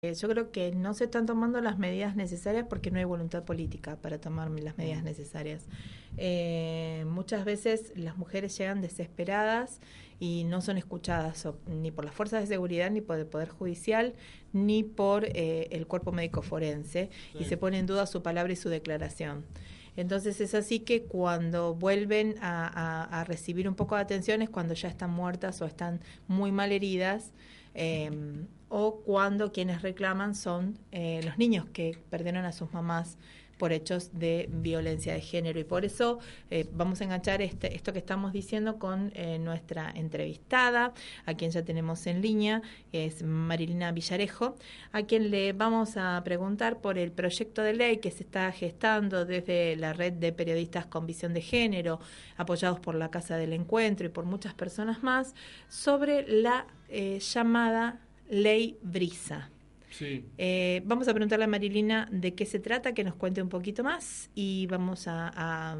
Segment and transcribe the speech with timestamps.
[0.00, 3.96] yo creo que no se están tomando las medidas necesarias porque no hay voluntad política
[3.96, 5.66] para tomar las medidas necesarias.
[6.16, 9.80] Eh, muchas veces las mujeres llegan desesperadas
[10.20, 14.14] y no son escuchadas ni por las fuerzas de seguridad, ni por el Poder Judicial,
[14.52, 18.56] ni por eh, el cuerpo médico forense, y se pone en duda su palabra y
[18.56, 19.46] su declaración.
[19.96, 24.86] Entonces es así que cuando vuelven a, recibir un poco de atención es cuando ya
[24.86, 27.32] están muertas o están muy mal heridas.
[27.74, 33.16] Em, o cuando quienes reclaman son eh, los niños que perdieron a sus mamás
[33.58, 35.60] por hechos de violencia de género.
[35.60, 36.18] Y por eso
[36.50, 40.94] eh, vamos a enganchar este, esto que estamos diciendo con eh, nuestra entrevistada,
[41.26, 44.56] a quien ya tenemos en línea, es Marilina Villarejo,
[44.92, 49.24] a quien le vamos a preguntar por el proyecto de ley que se está gestando
[49.24, 52.00] desde la red de periodistas con visión de género,
[52.36, 55.34] apoyados por la Casa del Encuentro y por muchas personas más,
[55.68, 59.50] sobre la eh, llamada ley Brisa.
[60.36, 63.82] Eh, vamos a preguntarle a Marilina de qué se trata, que nos cuente un poquito
[63.82, 65.76] más y vamos a,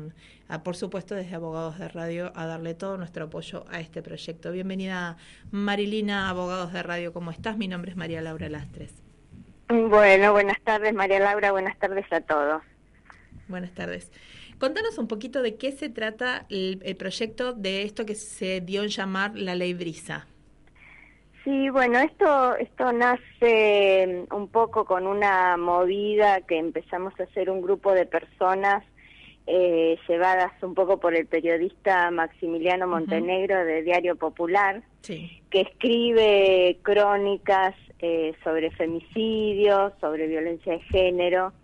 [0.65, 4.51] por supuesto, desde Abogados de Radio, a darle todo nuestro apoyo a este proyecto.
[4.53, 5.17] Bienvenida,
[5.51, 7.57] Marilina, Abogados de Radio, ¿cómo estás?
[7.57, 8.93] Mi nombre es María Laura Lastres.
[9.69, 12.63] Bueno, buenas tardes, María Laura, buenas tardes a todos.
[13.49, 14.11] Buenas tardes.
[14.59, 18.83] Contanos un poquito de qué se trata el, el proyecto de esto que se dio
[18.83, 20.27] en llamar la ley Brisa.
[21.49, 27.49] Sí, bueno, esto, esto nace mm, un poco con una movida que empezamos a hacer
[27.49, 28.85] un grupo de personas
[29.47, 37.75] eh, llevadas un poco por el periodista Maximiliano Montenegro de Diario Popular, que escribe crónicas
[38.01, 41.55] eh, sobre femicidios, sobre violencia de género,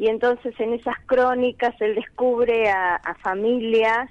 [0.00, 4.10] y entonces en esas crónicas él descubre a familias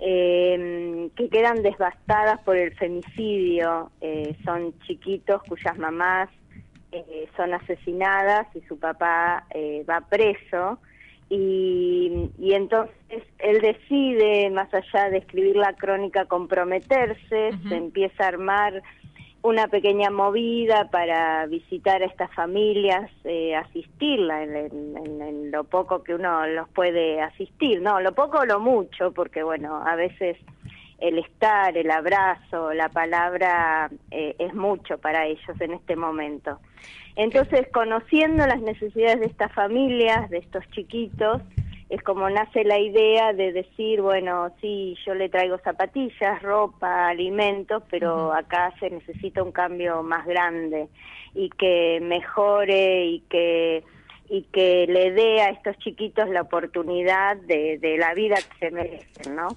[0.00, 3.90] eh, que quedan devastadas por el femicidio.
[4.00, 6.28] Eh, son chiquitos cuyas mamás
[6.90, 10.78] eh, son asesinadas y su papá eh, va preso.
[11.30, 18.28] Y, y, entonces él decide, más allá de escribir la crónica, comprometerse, se empieza a
[18.28, 18.82] armar
[19.42, 26.46] una pequeña movida para visitar a estas familias, eh, asistirla en, lo poco que uno
[26.46, 30.36] los puede asistir, no, lo poco o lo mucho, porque bueno, a veces
[30.98, 36.58] el estar, el abrazo, la palabra eh, es mucho para ellos en este momento.
[37.16, 41.42] Entonces, conociendo las necesidades de estas familias, de estos chiquitos,
[41.88, 47.82] es como nace la idea de decir, bueno, sí, yo le traigo zapatillas, ropa, alimentos,
[47.90, 50.88] pero acá se necesita un cambio más grande
[51.34, 53.84] y que mejore y que
[54.30, 58.70] y que le dé a estos chiquitos la oportunidad de, de la vida que se
[58.70, 59.48] merecen, ¿no?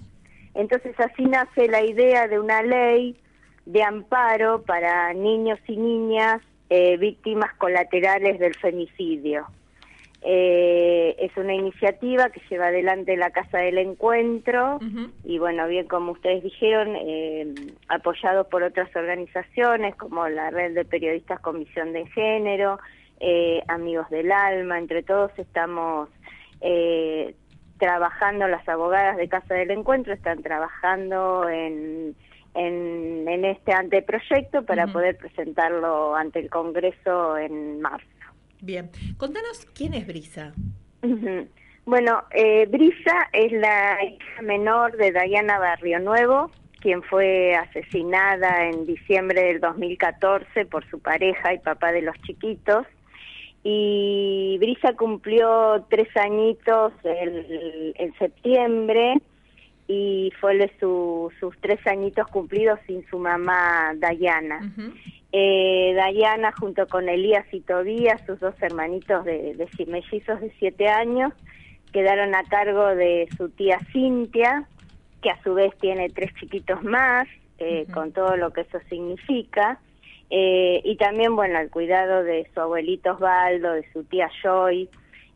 [0.53, 3.17] Entonces así nace la idea de una ley
[3.65, 9.45] de amparo para niños y niñas eh, víctimas colaterales del femicidio.
[10.23, 14.77] Eh, es una iniciativa que lleva adelante la Casa del Encuentro
[15.23, 17.51] y bueno, bien como ustedes dijeron, eh,
[17.87, 22.79] apoyado por otras organizaciones como la Red de Periodistas Comisión de Género,
[23.19, 26.09] eh, Amigos del Alma, entre todos estamos
[26.61, 27.35] eh,
[27.79, 32.15] trabajando, las abogadas de Casa del Encuentro están trabajando en,
[32.53, 38.10] en, este anteproyecto para poder presentarlo ante el Congreso en marzo.
[38.61, 40.53] Bien, contanos quién es Brisa.
[41.83, 48.85] Bueno, eh, Brisa es la hija menor de Diana Barrio Nuevo, quien fue asesinada en
[48.85, 52.85] diciembre del 2014 por su pareja y papá de los chiquitos.
[53.63, 59.15] Y Brisa cumplió tres añitos en septiembre
[59.87, 64.71] y fue sus tres añitos cumplidos sin su mamá Dayana.
[65.31, 70.87] Eh, Dayana junto con Elías y Tobías, sus dos hermanitos de, de mellizos de siete
[70.87, 71.33] años,
[71.93, 74.67] quedaron a cargo de su tía Cintia,
[75.21, 77.27] que a su vez tiene tres chiquitos más,
[77.59, 79.79] eh, con todo lo que eso significa.
[80.29, 84.89] Eh, y también, bueno, el cuidado de su abuelito Osvaldo, de su tía Joy,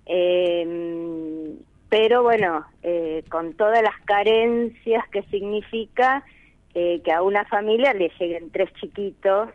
[0.05, 1.53] eh,
[1.89, 6.23] pero bueno, eh, con todas las carencias que significa
[6.73, 9.49] que a una familia le lleguen tres chiquitos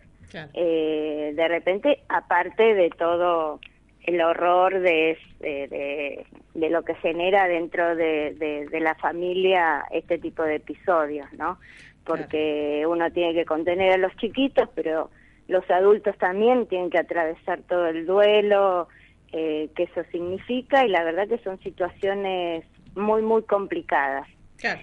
[0.55, 3.61] eh, de repente, aparte de todo
[4.05, 10.43] el horror de, de, de, lo que genera dentro de, de, la familia este tipo
[10.43, 11.59] de episodios, ¿no?
[12.05, 15.11] Porque uno tiene que contener a los chiquitos, pero
[15.49, 18.89] los adultos también tienen que atravesar todo el duelo
[19.33, 24.27] eh, que eso significa y la verdad que son situaciones muy, muy complicadas.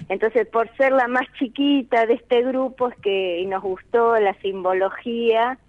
[0.10, 4.34] Entonces, por ser la más chiquita de este grupo, es que y nos gustó la
[4.42, 5.60] simbología,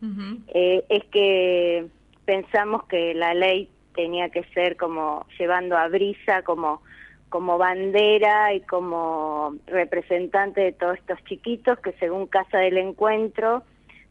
[0.48, 1.86] eh, es que
[2.24, 6.82] pensamos que la ley tenía que ser como llevando a brisa como
[7.28, 13.64] como bandera y como representante de todos estos chiquitos que según Casa del Encuentro,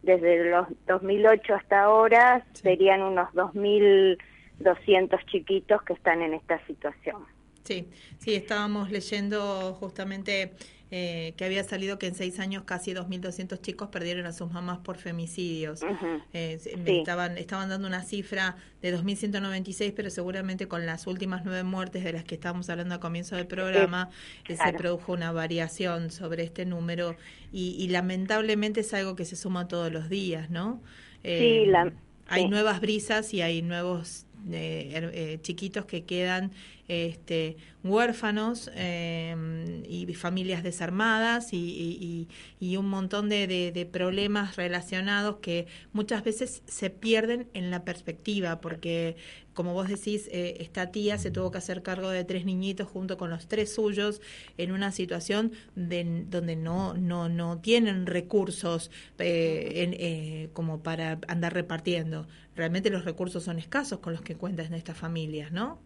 [0.03, 7.25] desde los 2008 hasta ahora, serían unos 2.200 chiquitos que están en esta situación.
[7.67, 10.53] Sí, sí, estábamos leyendo justamente
[10.89, 14.77] eh, que había salido que en seis años casi 2.200 chicos perdieron a sus mamás
[14.77, 15.81] por femicidios.
[16.31, 22.05] Eh, estaban, estaban dando una cifra de 2.196, pero seguramente con las últimas nueve muertes
[22.05, 24.11] de las que estábamos hablando al comienzo del programa,
[24.47, 27.17] eh, se produjo una variación sobre este número
[27.51, 30.81] y, lamentablemente es algo que se suma todos los días, ¿no?
[31.21, 31.65] sí,
[32.29, 34.26] hay nuevas brisas y hay nuevos
[35.41, 36.51] chiquitos que quedan
[36.87, 42.27] este, huérfanos em, y familias desarmadas y,
[42.77, 49.17] un montón de, problemas relacionados que muchas veces se pierden en la perspectiva porque
[49.57, 53.17] como vos decís, eh, esta tía se tuvo que hacer cargo de tres niñitos junto
[53.17, 54.21] con los tres suyos
[54.59, 61.55] en una situación de, donde no, no, no tienen recursos eh, eh, como para andar
[61.55, 62.27] repartiendo.
[62.55, 65.79] Realmente los recursos son escasos con los que cuentan estas familias, ¿no?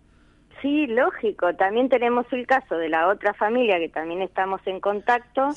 [0.61, 1.55] Sí, lógico.
[1.55, 5.47] También tenemos el caso de la otra familia que también estamos en contacto,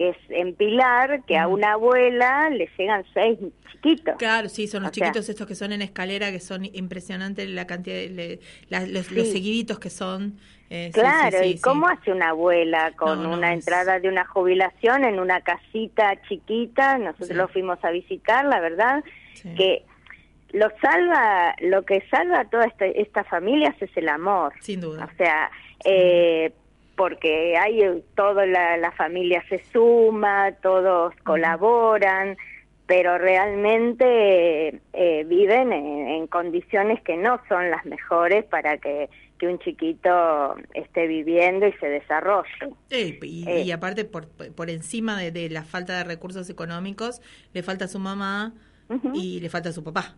[0.00, 3.38] que es en Pilar, que a una abuela le llegan seis
[3.70, 4.14] chiquitos.
[4.16, 7.96] Claro, sí, son los chiquitos estos que son en escalera, que son impresionantes la cantidad,
[7.96, 10.38] de, los, seguiditos que son.
[10.70, 15.42] Eh, claro, ¿y cómo hace una abuela con una entrada de una jubilación en una
[15.42, 16.96] casita chiquita?
[16.96, 19.04] Nosotros lo fuimos a visitar, la verdad,
[19.54, 19.84] que
[20.52, 24.54] lo salva, lo que salva a todas este, estas familias es el amor.
[24.60, 25.10] Sin duda.
[25.12, 25.50] O sea,
[25.84, 26.54] eh,
[27.00, 27.80] porque hay
[28.14, 32.36] toda la, familia se suma, todos colaboran,
[32.84, 39.08] pero realmente eh, viven en, condiciones que no son las mejores para que,
[39.38, 42.50] que un chiquito esté viviendo y se desarrolle.
[42.90, 43.72] y, eh.
[43.72, 47.22] aparte, por, por encima de, la falta de recursos económicos,
[47.54, 48.52] le falta a su mamá
[49.14, 50.16] y le falta a su papá.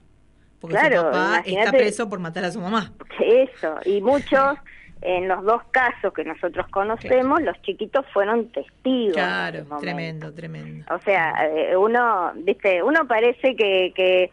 [0.58, 2.92] Porque claro, su papá está preso por matar a su mamá.
[3.24, 4.58] Eso, y muchos,
[5.02, 9.14] en los dos casos que nosotros conocemos, los chiquitos fueron testigos.
[9.14, 10.84] Claro, tremendo, tremendo.
[10.94, 14.30] O sea, eh, uno, viste, uno parece que, que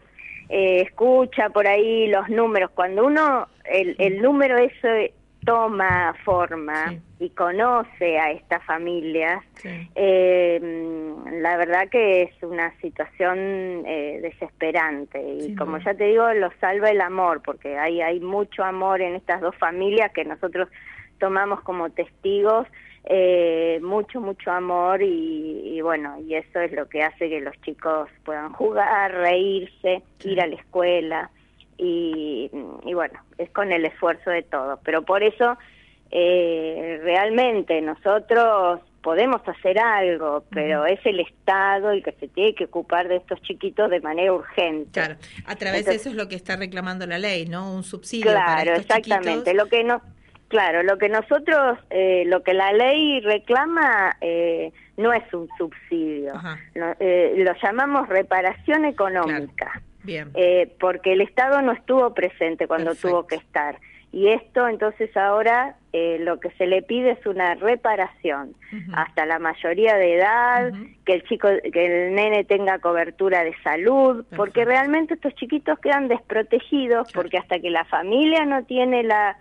[0.48, 2.70] eh, escucha por ahí los números.
[2.74, 5.12] Cuando uno, el, el número ese
[5.44, 9.44] toma forma y conoce a esta familia,
[9.94, 10.58] eh,
[11.32, 15.22] la verdad que es una situación eh, desesperante.
[15.22, 19.16] Y como ya te digo, lo salva el amor, porque hay, hay mucho amor en
[19.16, 20.68] estas dos familias que nosotros
[21.18, 22.66] tomamos como testigos,
[23.04, 28.08] eh, mucho, mucho amor y, bueno, y eso es lo que hace que los chicos
[28.24, 31.30] puedan jugar, reírse, ir a la escuela
[31.76, 32.50] y,
[32.94, 34.78] bueno, es con el esfuerzo de todos.
[34.84, 35.58] Pero por eso
[36.10, 42.64] eh, realmente nosotros podemos hacer algo, pero es el Estado el que se tiene que
[42.64, 44.90] ocupar de estos chiquitos de manera urgente.
[44.92, 47.74] Claro, a través de eso es lo que está reclamando la ley, ¿no?
[47.74, 48.30] Un subsidio.
[48.30, 49.54] Claro, exactamente.
[49.54, 50.02] Lo que no,
[50.48, 56.34] claro, lo que nosotros, eh, lo que la ley reclama eh, no es un subsidio,
[56.74, 59.82] lo, eh, lo, llamamos reparación económica.
[60.02, 60.30] Bien.
[60.34, 63.78] Eh, porque el Estado no estuvo presente cuando tuvo que estar.
[64.12, 68.54] Y esto entonces ahora eh, lo que se le pide es una reparación
[68.92, 70.72] hasta la mayoría de edad,
[71.04, 76.08] que el chico, que el nene tenga cobertura de salud, porque realmente estos chiquitos quedan
[76.08, 79.36] desprotegidos porque hasta que la familia no tiene la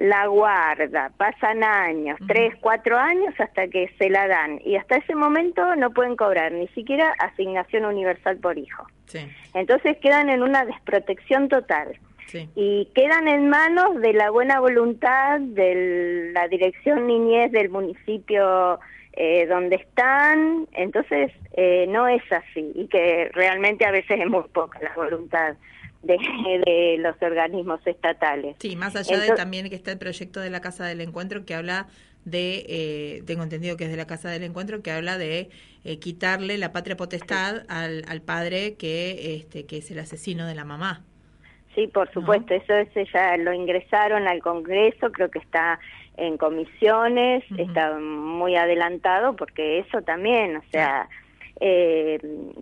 [0.00, 4.58] la guarda, pasan años, tres, cuatro años hasta que se la dan.
[4.64, 8.86] Y hasta ese momento no pueden cobrar ni siquiera asignación universal por hijo.
[9.52, 11.98] Entonces quedan en una desprotección total.
[12.54, 18.78] Y quedan en manos de la buena voluntad de la dirección niñez del municipio
[19.12, 24.44] eh, donde están, entonces eh, no es así y que realmente a veces es muy
[24.52, 25.56] poca la voluntad
[26.02, 28.56] de, los organismos estatales.
[28.60, 31.54] Sí, más allá de también que está el proyecto de la Casa del Encuentro que
[31.54, 31.88] habla
[32.24, 35.50] de, eh, tengo entendido que es de la Casa del Encuentro, que habla de
[35.84, 40.54] eh, quitarle la patria potestad al, al padre que, este, que es el asesino de
[40.54, 41.04] la mamá.
[41.74, 45.78] Sí, por supuesto, eso es, ya lo ingresaron al Congreso, creo que está
[46.16, 51.08] en comisiones, está muy adelantado, porque eso también, o sea,
[51.60, 52.18] eh,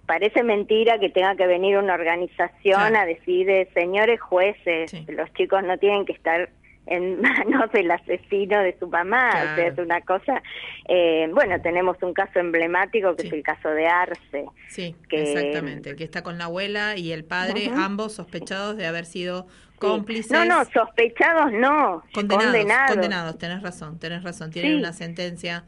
[0.06, 5.78] parece mentira que tenga que venir una organización a decir, señores jueces, los chicos no
[5.78, 6.50] tienen que estar
[6.88, 9.30] en manos del asesino de su mamá.
[9.30, 10.42] O sea, es una cosa.
[10.88, 14.46] Eh, bueno, tenemos un caso emblemático que es el caso de Arce.
[14.68, 15.96] Sí, exactamente.
[15.96, 19.46] Que está con la abuela y el padre, ambos sospechados de haber sido
[19.78, 20.32] cómplices.
[20.32, 22.02] No, no, sospechados no.
[22.12, 22.90] Condenados.
[22.90, 24.50] Condenados, tenés razón, tenés razón.
[24.50, 25.64] Tienen una sentencia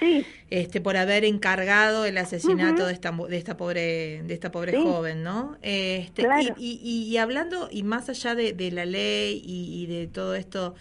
[0.00, 0.26] sí.
[0.50, 5.22] este por haber encargado el asesinato de esta de esta pobre de esta pobre joven
[5.22, 6.26] no este
[6.56, 10.74] y, y, hablando y más allá de, de la ley y, de todo esto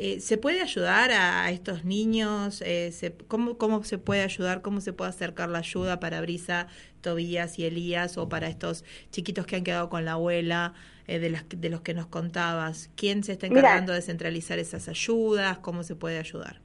[0.00, 2.62] eh, ¿Se puede ayudar a, estos niños?
[2.64, 4.62] Eh, se, ¿cómo, ¿Cómo se puede ayudar?
[4.62, 6.68] ¿Cómo se puede acercar la ayuda para Brisa,
[7.00, 10.72] Tobías y Elías o para estos chiquitos que han quedado con la abuela
[11.08, 12.90] eh, de, las, de los que nos contabas?
[12.94, 15.58] ¿Quién se está encargando de centralizar esas ayudas?
[15.58, 16.60] ¿Cómo se puede ayudar?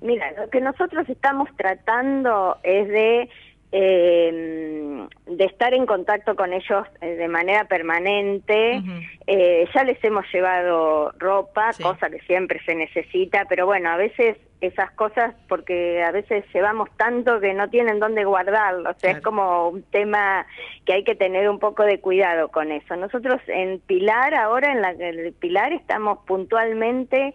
[0.00, 3.28] Mira, lo que nosotros estamos tratando es de
[3.72, 8.80] eh, de estar en contacto con ellos eh, de manera permanente.
[9.26, 14.36] eh, ya les hemos llevado ropa, cosa que siempre se necesita, pero bueno, a veces
[14.60, 19.20] esas cosas, porque a veces llevamos tanto que no tienen dónde guardarlo, o sea, es
[19.20, 20.46] como un tema
[20.86, 22.96] que hay que tener un poco de cuidado con eso.
[22.96, 27.34] Nosotros en Pilar, ahora en la en Pilar estamos puntualmente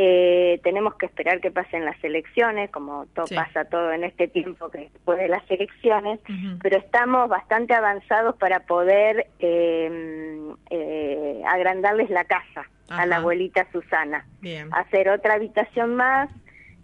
[0.00, 4.70] eh, tenemos que esperar que pasen las elecciones, como todo pasa todo en este tiempo
[4.70, 6.20] que después de las elecciones,
[6.62, 14.24] pero estamos bastante avanzados para poder eh, eh, agrandarles la casa a la abuelita Susana,
[14.70, 16.30] hacer otra habitación más,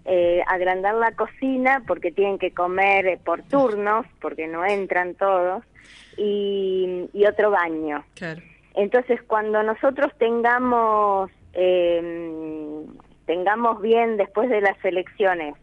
[0.06, 5.62] eh, agrandar la cocina porque tienen que comer por turnos, porque no entran todos,
[6.16, 8.04] y, y otro baño.
[8.74, 12.84] Entonces, cuando nosotros tengamos eh,
[13.26, 15.54] tengamos bien después de las elecciones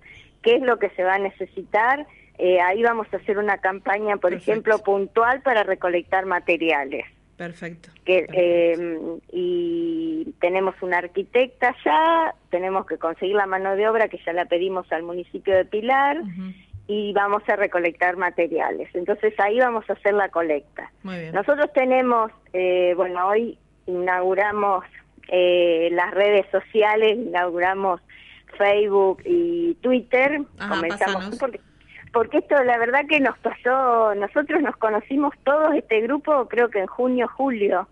[0.41, 2.05] qué es lo que se va a necesitar,
[2.37, 7.05] eh, ahí vamos a hacer una campaña, por ejemplo, puntual para recolectar materiales.
[7.37, 7.89] Perfecto.
[8.05, 14.19] Que, Eh, y tenemos una arquitecta ya, tenemos que conseguir la mano de obra que
[14.25, 16.21] ya la pedimos al municipio de Pilar
[16.87, 18.89] y vamos a recolectar materiales.
[18.93, 20.91] Entonces ahí vamos a hacer la colecta.
[21.03, 21.33] Muy bien.
[21.33, 24.83] Nosotros tenemos, eh, bueno, hoy inauguramos
[25.31, 28.01] eh, las redes sociales, inauguramos
[28.57, 30.41] Facebook y Twitter.
[30.69, 31.61] Comenzamos porque,
[32.11, 36.79] porque esto la verdad que nos pasó, nosotros nos conocimos todos este grupo creo que
[36.79, 37.87] en junio, julio.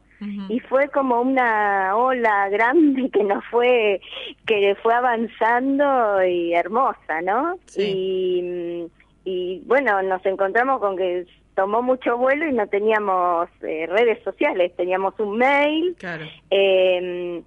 [0.50, 4.02] Y fue como una ola grande que nos fue,
[4.46, 7.58] que fue avanzando y hermosa, ¿no?
[7.78, 8.84] Y,
[9.24, 11.26] y bueno, nos encontramos con que
[11.60, 15.94] tomó mucho vuelo y no teníamos eh, redes sociales, teníamos un mail.
[16.00, 16.26] Claro.
[16.50, 17.44] Eh,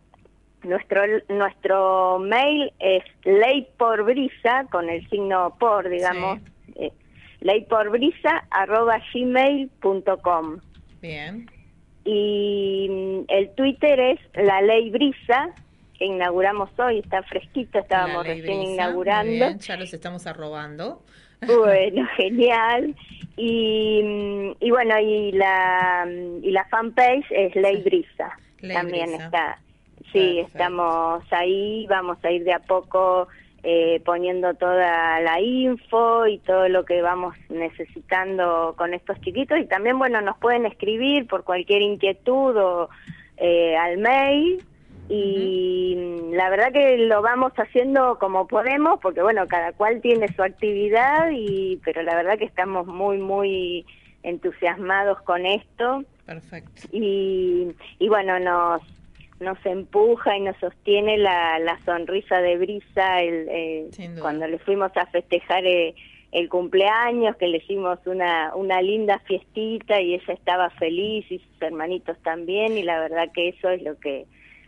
[0.65, 6.41] nuestro nuestro mail es ley por brisa con el signo por, digamos,
[6.75, 6.93] eh,
[7.41, 10.59] ley por brisa arroba gmail.com.
[11.01, 11.51] Bien.
[12.05, 15.55] Y mm, el Twitter es la ley brisa
[15.99, 19.53] que inauguramos hoy, está fresquito, estábamos recién inaugurando.
[19.59, 21.03] ya los estamos arrobando.
[21.47, 22.95] Bueno, genial.
[23.37, 26.07] Y, y bueno, y la,
[26.43, 28.39] y la fanpage es Ley Brisa.
[28.73, 29.59] También está.
[30.13, 33.29] Sí, estamos ahí, vamos a ir de a poco
[33.63, 39.59] eh, poniendo toda la info y todo lo que vamos necesitando con estos chiquitos.
[39.59, 42.91] Y también, bueno, nos pueden escribir por cualquier inquietud o
[43.39, 44.63] eh, al mail
[45.15, 45.95] y
[46.33, 51.29] la verdad que lo vamos haciendo como podemos porque bueno cada cual tiene su actividad
[51.31, 53.85] y pero la verdad que estamos muy muy
[54.23, 56.05] entusiasmados con esto.
[56.25, 56.89] Perfecto.
[56.93, 58.81] Y, y bueno nos
[59.41, 64.97] nos empuja y nos sostiene la, la sonrisa de brisa el, eh, cuando le fuimos
[64.97, 65.95] a festejar eh,
[66.31, 71.61] el cumpleaños que le hicimos una una linda fiestita y ella estaba feliz y sus
[71.61, 74.25] hermanitos también y la verdad que eso es lo que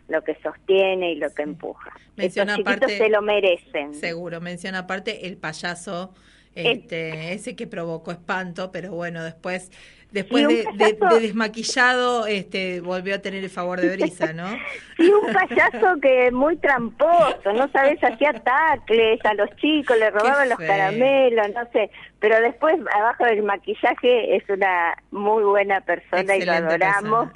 [0.07, 1.91] lo que sostiene y lo que empuja.
[2.15, 3.93] Menciona aparte, se lo merecen.
[3.93, 6.13] Seguro, menciona aparte el payaso
[6.55, 9.71] este, ese que provocó espanto, pero bueno, después
[10.11, 14.45] después de, desmaquillado, este, volvió a tener el favor de Brisa, ¿no?
[14.97, 20.45] Sí, un payaso que muy tramposo, no sabes, hacía tacles a los chicos, le robaba
[20.45, 26.45] los caramelos, no sé, pero después abajo del maquillaje es una muy buena persona y
[26.45, 27.29] lo adoramos.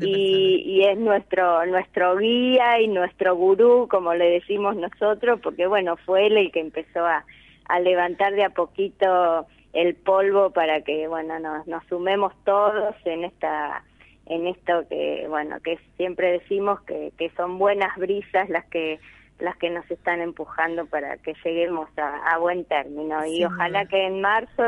[0.00, 5.98] y, y es nuestro nuestro guía y nuestro gurú, como le decimos nosotros, porque bueno,
[6.06, 7.26] fue él el que empezó a,
[7.68, 13.24] a levantar de a poquito el polvo para que bueno nos, nos sumemos todos en
[13.24, 13.84] esta
[14.26, 19.00] en esto que bueno que siempre decimos que, que son buenas brisas las que
[19.38, 24.20] las que nos están empujando para que lleguemos a, buen término y ojalá que en
[24.20, 24.62] marzo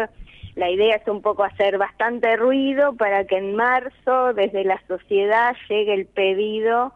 [0.57, 5.55] la idea es un poco hacer bastante ruido para que en marzo desde la sociedad
[5.69, 6.93] llegue el pedido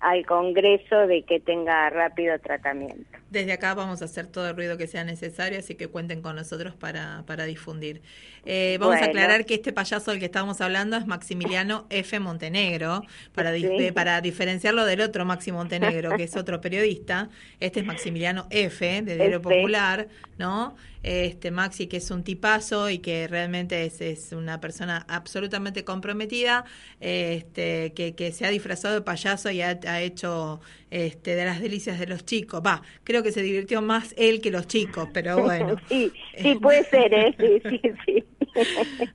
[0.00, 3.21] al Congreso de que tenga rápido tratamiento.
[3.32, 6.36] Desde acá vamos a hacer todo el ruido que sea necesario, así que cuenten con
[6.36, 8.02] nosotros para, para difundir.
[8.44, 12.20] Eh, vamos a aclarar que este payaso del que estábamos hablando es Maximiliano F.
[12.20, 13.02] Montenegro,
[13.34, 13.52] para,
[13.94, 17.30] para diferenciarlo del otro Maxi Montenegro, que es otro periodista.
[17.58, 19.00] Este es Maximiliano F.
[19.00, 20.76] de Diario Popular, ¿no?
[21.02, 26.64] Este Maxi, que es un tipazo y que realmente es, es una persona absolutamente comprometida,
[27.00, 31.60] este, que, que se ha disfrazado de payaso y ha, ha hecho este, de las
[31.60, 32.62] delicias de los chicos.
[32.64, 35.76] Va, creo que se divirtió más él que los chicos, pero bueno.
[35.88, 37.34] sí, sí, puede ser, ¿eh?
[37.38, 38.24] Sí, sí, sí.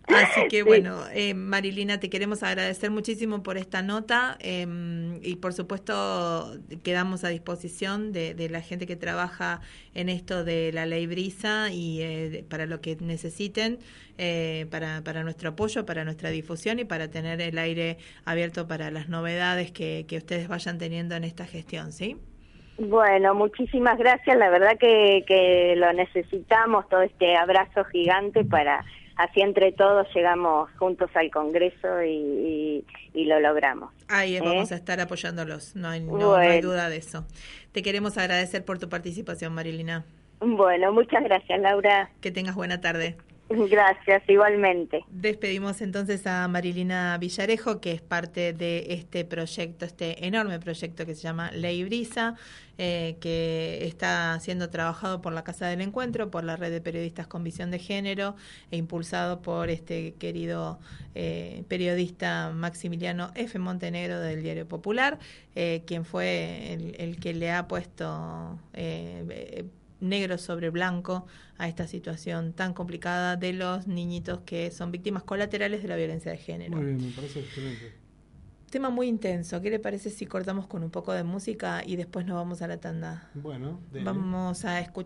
[0.08, 5.54] Así que bueno, eh, Marilina, te queremos agradecer muchísimo por esta nota em, y por
[5.54, 9.62] supuesto quedamos a disposición de, de, la gente que trabaja
[9.94, 13.80] en esto de la ley Brisa y eh, para lo que necesiten,
[14.18, 18.92] eh, para, para nuestro apoyo, para nuestra difusión y para tener el aire abierto para
[18.92, 22.18] las novedades que, que ustedes vayan teniendo en esta gestión, ¿sí?
[22.80, 24.38] Bueno, muchísimas gracias.
[24.38, 28.86] La verdad que, que lo necesitamos, todo este abrazo gigante para
[29.18, 33.92] así entre todos llegamos juntos al Congreso y, y, lo logramos.
[34.08, 34.42] Ahí ¿eh?
[34.44, 37.26] vamos a estar apoyándolos, no hay, no, hay duda de eso.
[37.72, 40.06] Te queremos agradecer por tu participación, Marilina.
[40.40, 42.10] Bueno, muchas gracias, Laura.
[42.22, 43.18] Que tengas buena tarde.
[43.70, 45.06] Gracias, igualmente.
[45.10, 51.16] Despedimos entonces a Marilina Villarejo, que es parte de este proyecto, este enorme proyecto que
[51.16, 52.36] se llama Ley Brisa,
[52.78, 57.26] eh, que está siendo trabajado por la Casa del Encuentro, por la red de periodistas
[57.28, 58.36] con visión de género
[58.70, 60.78] e impulsado por este querido
[61.16, 63.58] eh, periodista Maximiliano F.
[63.60, 65.20] Montenegro del Diario Popular,
[65.56, 68.60] eh, quien fue el, el, que le ha puesto
[70.00, 71.26] negro sobre blanco
[71.58, 76.32] a esta situación tan complicada de los niñitos que son víctimas colaterales de la violencia
[76.32, 76.78] de género.
[76.78, 77.94] Muy bien, me parece excelente.
[78.70, 79.62] Tema muy intenso.
[79.62, 82.68] ¿Qué le parece si cortamos con un poco de música y después nos vamos a
[82.68, 83.30] la tanda?
[83.34, 85.06] Bueno, vamos a escuchar.